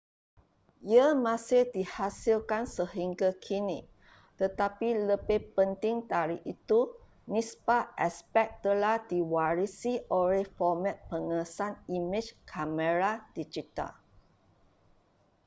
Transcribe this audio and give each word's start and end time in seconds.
ia 0.93 1.07
masih 1.27 1.63
dihasilkan 1.75 2.63
sehingga 2.75 3.29
kini 3.45 3.79
tetapi 4.41 4.89
lebih 5.09 5.39
penting 5.57 5.95
dari 6.11 6.37
itu 6.53 6.79
nisbah 7.33 7.83
aspek 8.07 8.47
telah 8.65 8.95
diwarisi 9.11 9.93
oleh 10.19 10.43
format 10.57 10.95
pengesan 11.09 11.73
imej 11.97 12.27
kamera 12.51 13.11
digital 13.37 13.91